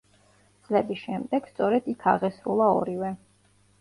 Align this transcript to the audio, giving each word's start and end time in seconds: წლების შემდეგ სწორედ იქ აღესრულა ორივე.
წლების 0.69 1.01
შემდეგ 1.09 1.49
სწორედ 1.53 1.91
იქ 1.93 2.07
აღესრულა 2.15 2.71
ორივე. 2.79 3.13